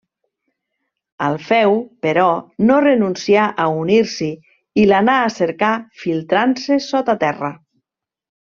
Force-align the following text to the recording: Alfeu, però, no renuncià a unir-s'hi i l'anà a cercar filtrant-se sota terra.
Alfeu, 1.25 1.75
però, 2.05 2.23
no 2.71 2.79
renuncià 2.85 3.43
a 3.65 3.67
unir-s'hi 3.83 4.31
i 4.85 4.89
l'anà 4.95 5.19
a 5.27 5.29
cercar 5.37 5.71
filtrant-se 6.07 6.79
sota 6.91 7.17
terra. 7.27 7.53